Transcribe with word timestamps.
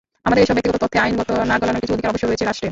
আমাদের 0.27 0.43
এসব 0.43 0.55
ব্যক্তিগত 0.55 0.77
তথ্যে 0.83 0.99
আইনগত 1.03 1.29
নাক 1.49 1.59
গলানোর 1.61 1.83
কিছু 1.83 1.93
অধিকার 1.95 2.11
অবশ্য 2.11 2.25
রয়েছে 2.25 2.45
রাষ্ট্রের। 2.45 2.69